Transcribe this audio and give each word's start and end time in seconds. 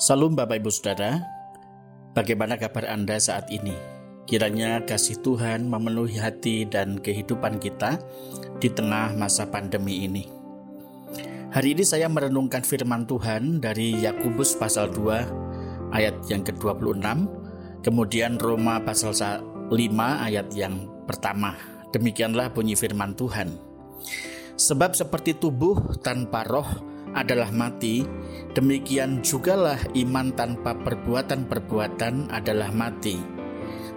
Salam 0.00 0.32
Bapak 0.32 0.64
Ibu 0.64 0.72
Saudara, 0.72 1.20
bagaimana 2.16 2.56
kabar 2.56 2.88
Anda 2.88 3.20
saat 3.20 3.52
ini? 3.52 3.76
Kiranya 4.24 4.80
kasih 4.88 5.20
Tuhan 5.20 5.68
memenuhi 5.68 6.16
hati 6.16 6.64
dan 6.64 6.96
kehidupan 6.96 7.60
kita 7.60 8.00
di 8.64 8.72
tengah 8.72 9.12
masa 9.12 9.44
pandemi 9.44 10.08
ini. 10.08 10.24
Hari 11.52 11.76
ini 11.76 11.84
saya 11.84 12.08
merenungkan 12.08 12.64
firman 12.64 13.04
Tuhan 13.04 13.60
dari 13.60 13.92
Yakobus 14.00 14.56
pasal 14.56 14.88
2 14.88 15.92
ayat 15.92 16.16
yang 16.32 16.48
ke-26, 16.48 17.04
kemudian 17.84 18.40
Roma 18.40 18.80
pasal 18.80 19.12
5 19.12 19.68
ayat 20.00 20.48
yang 20.56 20.80
pertama. 21.04 21.52
Demikianlah 21.92 22.56
bunyi 22.56 22.72
firman 22.72 23.12
Tuhan. 23.20 23.52
Sebab 24.56 24.96
seperti 24.96 25.36
tubuh 25.36 25.92
tanpa 26.00 26.48
roh 26.48 26.88
adalah 27.14 27.50
mati, 27.50 28.06
demikian 28.54 29.22
jugalah 29.22 29.78
iman 29.94 30.30
tanpa 30.34 30.74
perbuatan-perbuatan 30.78 32.30
adalah 32.30 32.70
mati. 32.70 33.18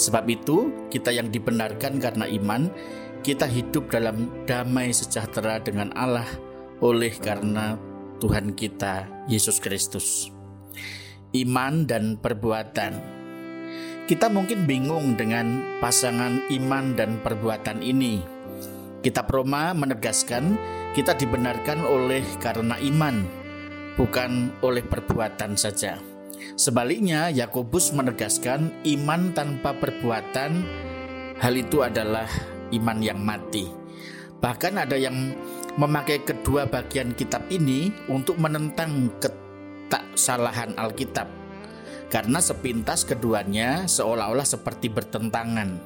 Sebab 0.00 0.24
itu, 0.32 0.88
kita 0.88 1.12
yang 1.12 1.28
dibenarkan 1.28 2.00
karena 2.00 2.24
iman, 2.40 2.72
kita 3.20 3.44
hidup 3.44 3.92
dalam 3.92 4.32
damai 4.48 4.96
sejahtera 4.96 5.60
dengan 5.60 5.92
Allah 5.92 6.24
oleh 6.80 7.12
karena 7.20 7.76
Tuhan 8.20 8.56
kita 8.56 9.08
Yesus 9.28 9.60
Kristus. 9.60 10.32
Iman 11.36 11.84
dan 11.84 12.16
perbuatan. 12.16 13.20
Kita 14.08 14.26
mungkin 14.26 14.66
bingung 14.66 15.14
dengan 15.14 15.78
pasangan 15.78 16.48
iman 16.50 16.98
dan 16.98 17.22
perbuatan 17.22 17.84
ini. 17.84 18.39
Kitab 19.00 19.32
Roma 19.32 19.72
menegaskan 19.72 20.60
kita 20.92 21.16
dibenarkan 21.16 21.88
oleh 21.88 22.20
karena 22.36 22.76
iman, 22.84 23.24
bukan 23.96 24.52
oleh 24.60 24.84
perbuatan 24.84 25.56
saja. 25.56 25.96
Sebaliknya, 26.52 27.32
Yakobus 27.32 27.96
menegaskan 27.96 28.68
iman 28.84 29.32
tanpa 29.32 29.72
perbuatan, 29.72 30.64
hal 31.40 31.54
itu 31.56 31.80
adalah 31.80 32.28
iman 32.76 32.98
yang 33.00 33.24
mati. 33.24 33.72
Bahkan 34.40 34.76
ada 34.76 35.00
yang 35.00 35.32
memakai 35.80 36.20
kedua 36.20 36.68
bagian 36.68 37.16
kitab 37.16 37.48
ini 37.48 37.88
untuk 38.12 38.36
menentang 38.36 39.08
ketaksalahan 39.16 40.76
Alkitab. 40.76 41.39
Karena 42.10 42.42
sepintas 42.42 43.06
keduanya 43.06 43.86
seolah-olah 43.86 44.44
seperti 44.44 44.90
bertentangan. 44.90 45.78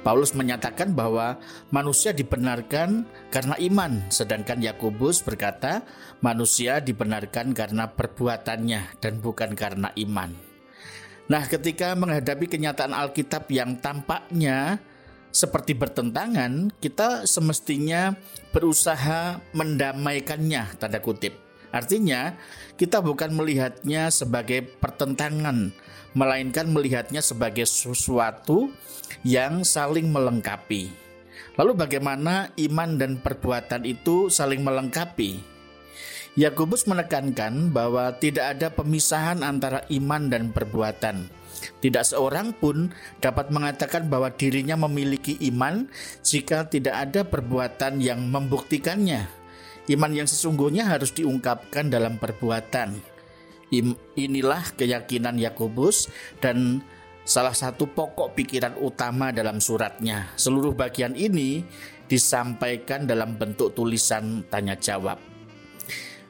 Paulus 0.00 0.32
menyatakan 0.32 0.96
bahwa 0.96 1.36
manusia 1.68 2.16
dibenarkan 2.16 3.04
karena 3.28 3.52
iman, 3.60 4.08
sedangkan 4.08 4.64
Yakobus 4.64 5.20
berkata 5.20 5.84
manusia 6.24 6.80
dibenarkan 6.80 7.52
karena 7.52 7.92
perbuatannya 7.92 8.96
dan 8.96 9.20
bukan 9.20 9.52
karena 9.52 9.92
iman. 10.00 10.32
Nah, 11.28 11.44
ketika 11.44 11.92
menghadapi 11.92 12.48
kenyataan 12.48 12.96
Alkitab 12.96 13.52
yang 13.52 13.76
tampaknya 13.78 14.80
seperti 15.30 15.76
bertentangan, 15.76 16.72
kita 16.80 17.28
semestinya 17.28 18.16
berusaha 18.50 19.38
mendamaikannya, 19.52 20.80
tanda 20.80 20.98
kutip. 20.98 21.49
Artinya, 21.70 22.34
kita 22.74 22.98
bukan 22.98 23.30
melihatnya 23.34 24.10
sebagai 24.10 24.66
pertentangan, 24.78 25.70
melainkan 26.18 26.66
melihatnya 26.70 27.22
sebagai 27.22 27.66
sesuatu 27.66 28.74
yang 29.22 29.62
saling 29.62 30.10
melengkapi. 30.10 30.90
Lalu 31.54 31.72
bagaimana 31.78 32.50
iman 32.58 32.90
dan 32.98 33.18
perbuatan 33.18 33.86
itu 33.86 34.30
saling 34.30 34.62
melengkapi? 34.62 35.42
Yakobus 36.38 36.86
menekankan 36.86 37.74
bahwa 37.74 38.14
tidak 38.14 38.56
ada 38.56 38.70
pemisahan 38.70 39.42
antara 39.42 39.82
iman 39.90 40.30
dan 40.30 40.54
perbuatan. 40.54 41.26
Tidak 41.82 42.04
seorang 42.06 42.56
pun 42.56 42.94
dapat 43.18 43.50
mengatakan 43.52 44.08
bahwa 44.08 44.32
dirinya 44.32 44.78
memiliki 44.78 45.36
iman 45.52 45.90
jika 46.24 46.70
tidak 46.70 47.10
ada 47.10 47.20
perbuatan 47.26 48.00
yang 48.00 48.24
membuktikannya. 48.30 49.39
Iman 49.90 50.14
yang 50.14 50.30
sesungguhnya 50.30 50.86
harus 50.86 51.10
diungkapkan 51.10 51.90
dalam 51.90 52.14
perbuatan. 52.14 52.94
Inilah 54.14 54.62
keyakinan 54.78 55.34
Yakobus 55.34 56.06
dan 56.38 56.78
salah 57.26 57.54
satu 57.54 57.90
pokok 57.90 58.38
pikiran 58.38 58.78
utama 58.78 59.34
dalam 59.34 59.58
suratnya. 59.58 60.30
Seluruh 60.38 60.78
bagian 60.78 61.18
ini 61.18 61.66
disampaikan 62.06 63.02
dalam 63.02 63.34
bentuk 63.34 63.74
tulisan 63.74 64.46
tanya 64.46 64.78
jawab. 64.78 65.18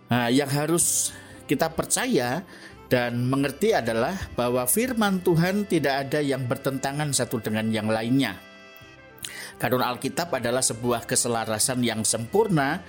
Nah, 0.09 0.32
yang 0.32 0.49
harus 0.49 1.12
kita 1.44 1.69
percaya 1.72 2.41
dan 2.88 3.28
mengerti 3.28 3.76
adalah 3.76 4.16
bahwa 4.37 4.65
firman 4.65 5.20
Tuhan 5.20 5.69
tidak 5.69 6.09
ada 6.09 6.20
yang 6.25 6.49
bertentangan 6.49 7.12
satu 7.12 7.44
dengan 7.44 7.69
yang 7.69 7.93
lainnya. 7.93 8.41
Karena 9.60 9.93
Alkitab 9.93 10.32
adalah 10.32 10.65
sebuah 10.65 11.04
keselarasan 11.04 11.84
yang 11.84 12.00
sempurna 12.00 12.81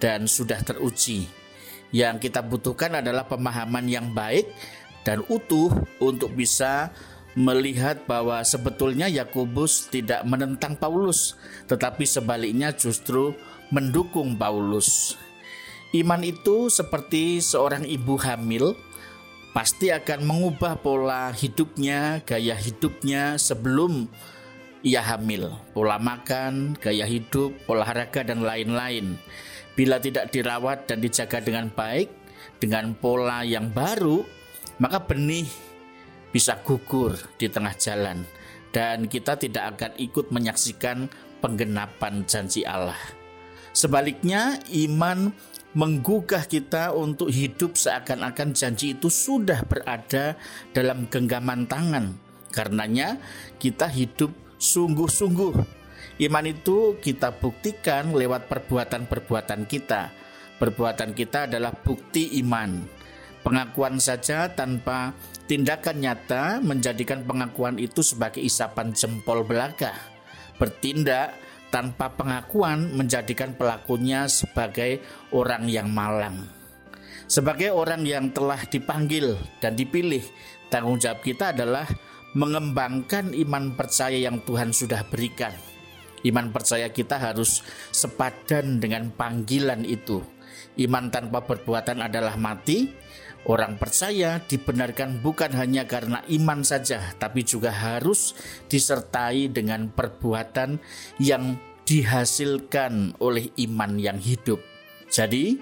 dan 0.00 0.26
sudah 0.26 0.58
teruji. 0.64 1.28
Yang 1.92 2.30
kita 2.30 2.40
butuhkan 2.42 2.98
adalah 2.98 3.28
pemahaman 3.28 3.86
yang 3.86 4.10
baik 4.10 4.48
dan 5.04 5.22
utuh 5.28 5.70
untuk 6.00 6.32
bisa 6.34 6.90
melihat 7.38 8.02
bahwa 8.10 8.42
sebetulnya 8.42 9.06
Yakobus 9.06 9.86
tidak 9.86 10.26
menentang 10.26 10.74
Paulus, 10.74 11.38
tetapi 11.70 12.02
sebaliknya 12.02 12.74
justru 12.74 13.36
mendukung 13.70 14.34
Paulus. 14.34 15.14
Iman 15.94 16.22
itu 16.22 16.70
seperti 16.70 17.42
seorang 17.42 17.86
ibu 17.86 18.14
hamil, 18.18 18.74
pasti 19.50 19.90
akan 19.90 20.26
mengubah 20.26 20.78
pola 20.78 21.34
hidupnya, 21.34 22.22
gaya 22.22 22.54
hidupnya 22.54 23.34
sebelum 23.38 24.06
ia 24.86 25.02
hamil, 25.02 25.50
pola 25.74 25.98
makan, 25.98 26.78
gaya 26.78 27.06
hidup, 27.06 27.52
olahraga, 27.66 28.22
dan 28.22 28.42
lain-lain. 28.46 29.18
Bila 29.80 29.96
tidak 29.96 30.28
dirawat 30.28 30.92
dan 30.92 31.00
dijaga 31.00 31.40
dengan 31.40 31.72
baik, 31.72 32.12
dengan 32.60 32.92
pola 32.92 33.40
yang 33.40 33.72
baru, 33.72 34.20
maka 34.76 35.00
benih 35.00 35.48
bisa 36.28 36.60
gugur 36.60 37.16
di 37.40 37.48
tengah 37.48 37.72
jalan 37.80 38.28
dan 38.76 39.08
kita 39.08 39.40
tidak 39.40 39.72
akan 39.72 39.96
ikut 39.96 40.28
menyaksikan 40.28 41.08
penggenapan 41.40 42.28
janji 42.28 42.60
Allah. 42.60 43.00
Sebaliknya, 43.72 44.60
iman 44.84 45.32
menggugah 45.72 46.44
kita 46.44 46.92
untuk 46.92 47.32
hidup 47.32 47.80
seakan-akan 47.80 48.52
janji 48.52 48.92
itu 48.92 49.08
sudah 49.08 49.64
berada 49.64 50.36
dalam 50.76 51.08
genggaman 51.08 51.64
tangan. 51.64 52.20
Karenanya, 52.52 53.16
kita 53.56 53.88
hidup 53.88 54.28
sungguh-sungguh 54.60 55.79
Iman 56.20 56.44
itu 56.44 57.00
kita 57.00 57.32
buktikan 57.32 58.12
lewat 58.12 58.44
perbuatan-perbuatan 58.44 59.64
kita. 59.64 60.12
Perbuatan 60.60 61.16
kita 61.16 61.48
adalah 61.48 61.72
bukti 61.72 62.36
iman. 62.44 62.84
Pengakuan 63.40 63.96
saja 63.96 64.52
tanpa 64.52 65.16
tindakan 65.48 65.96
nyata 66.04 66.60
menjadikan 66.60 67.24
pengakuan 67.24 67.80
itu 67.80 68.04
sebagai 68.04 68.44
isapan 68.44 68.92
jempol 68.92 69.48
belaka. 69.48 69.96
Bertindak 70.60 71.40
tanpa 71.72 72.12
pengakuan 72.12 72.92
menjadikan 72.92 73.56
pelakunya 73.56 74.28
sebagai 74.28 75.00
orang 75.32 75.72
yang 75.72 75.88
malang. 75.88 76.44
Sebagai 77.24 77.72
orang 77.72 78.04
yang 78.04 78.28
telah 78.28 78.60
dipanggil 78.68 79.40
dan 79.64 79.72
dipilih, 79.72 80.20
tanggung 80.68 81.00
jawab 81.00 81.24
kita 81.24 81.56
adalah 81.56 81.88
mengembangkan 82.36 83.32
iman 83.32 83.72
percaya 83.72 84.20
yang 84.20 84.44
Tuhan 84.44 84.76
sudah 84.76 85.00
berikan 85.08 85.56
Iman 86.26 86.52
percaya 86.52 86.92
kita 86.92 87.16
harus 87.16 87.64
sepadan 87.90 88.80
dengan 88.82 89.08
panggilan 89.12 89.88
itu. 89.88 90.20
Iman 90.76 91.08
tanpa 91.08 91.44
perbuatan 91.44 92.04
adalah 92.04 92.36
mati. 92.36 92.92
Orang 93.48 93.80
percaya 93.80 94.36
dibenarkan 94.44 95.24
bukan 95.24 95.56
hanya 95.56 95.88
karena 95.88 96.20
iman 96.28 96.60
saja, 96.60 97.16
tapi 97.16 97.40
juga 97.40 97.72
harus 97.72 98.36
disertai 98.68 99.48
dengan 99.48 99.88
perbuatan 99.88 100.76
yang 101.16 101.56
dihasilkan 101.88 103.16
oleh 103.16 103.48
iman 103.64 103.96
yang 103.96 104.20
hidup. 104.20 104.60
Jadi, 105.08 105.56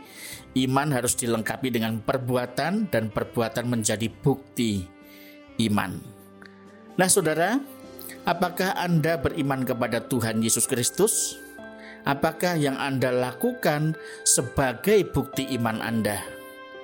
iman 0.67 0.91
harus 0.91 1.15
dilengkapi 1.15 1.71
dengan 1.71 2.03
perbuatan, 2.03 2.91
dan 2.91 3.15
perbuatan 3.15 3.71
menjadi 3.71 4.11
bukti 4.11 4.83
iman. 5.63 6.03
Nah, 6.99 7.07
saudara, 7.07 7.63
Apakah 8.29 8.77
Anda 8.77 9.17
beriman 9.17 9.65
kepada 9.65 10.05
Tuhan 10.05 10.45
Yesus 10.45 10.69
Kristus? 10.69 11.39
Apakah 12.09 12.57
yang 12.57 12.77
Anda 12.81 13.13
lakukan 13.13 13.97
sebagai 14.25 15.05
bukti 15.13 15.49
iman 15.61 15.81
Anda? 15.85 16.21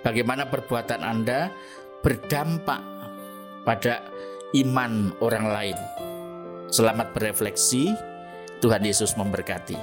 Bagaimana 0.04 0.44
perbuatan 0.48 1.00
Anda 1.00 1.48
berdampak 2.04 2.80
pada 3.64 4.04
iman 4.52 5.16
orang 5.24 5.46
lain? 5.48 5.78
Selamat 6.68 7.16
berefleksi. 7.16 7.96
Tuhan 8.60 8.84
Yesus 8.84 9.16
memberkati. 9.16 9.76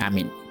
Amin. 0.00 0.41